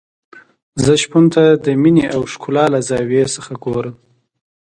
زه 0.83 0.93
شپون 1.01 1.25
ته 1.33 1.43
د 1.65 1.67
مينې 1.81 2.05
او 2.15 2.21
ښکلا 2.31 2.65
له 2.73 2.79
زاویې 2.89 3.25
څخه 3.35 3.51
ګورم. 3.63 3.95